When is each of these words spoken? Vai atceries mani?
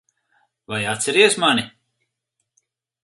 Vai 0.71 0.81
atceries 0.93 1.37
mani? 1.43 1.63